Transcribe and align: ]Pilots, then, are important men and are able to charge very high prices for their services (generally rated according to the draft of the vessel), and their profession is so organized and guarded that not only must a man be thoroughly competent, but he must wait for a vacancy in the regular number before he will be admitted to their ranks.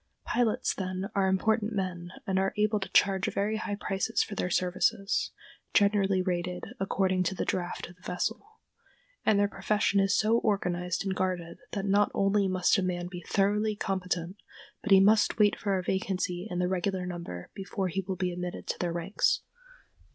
]Pilots, 0.25 0.73
then, 0.73 1.11
are 1.13 1.27
important 1.27 1.73
men 1.73 2.09
and 2.25 2.39
are 2.39 2.55
able 2.57 2.79
to 2.79 2.89
charge 2.89 3.31
very 3.31 3.57
high 3.57 3.75
prices 3.75 4.23
for 4.23 4.33
their 4.33 4.49
services 4.49 5.29
(generally 5.75 6.23
rated 6.23 6.63
according 6.79 7.21
to 7.21 7.35
the 7.35 7.45
draft 7.45 7.87
of 7.87 7.95
the 7.97 8.01
vessel), 8.01 8.43
and 9.23 9.37
their 9.37 9.47
profession 9.47 9.99
is 9.99 10.17
so 10.17 10.39
organized 10.39 11.05
and 11.05 11.13
guarded 11.15 11.59
that 11.73 11.85
not 11.85 12.09
only 12.15 12.47
must 12.47 12.79
a 12.79 12.81
man 12.81 13.09
be 13.11 13.23
thoroughly 13.27 13.75
competent, 13.75 14.37
but 14.81 14.89
he 14.89 14.99
must 14.99 15.37
wait 15.37 15.55
for 15.55 15.77
a 15.77 15.83
vacancy 15.83 16.47
in 16.49 16.57
the 16.57 16.67
regular 16.67 17.05
number 17.05 17.51
before 17.53 17.87
he 17.87 18.01
will 18.01 18.15
be 18.15 18.31
admitted 18.33 18.65
to 18.65 18.79
their 18.79 18.91
ranks. 18.91 19.41